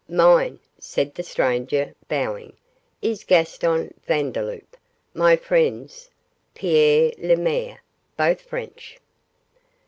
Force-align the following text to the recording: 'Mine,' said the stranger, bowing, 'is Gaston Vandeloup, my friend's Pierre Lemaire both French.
'Mine,' 0.09 0.59
said 0.79 1.13
the 1.13 1.21
stranger, 1.21 1.93
bowing, 2.09 2.53
'is 3.03 3.23
Gaston 3.23 3.93
Vandeloup, 4.07 4.75
my 5.13 5.35
friend's 5.35 6.09
Pierre 6.55 7.11
Lemaire 7.19 7.83
both 8.17 8.41
French. 8.41 8.97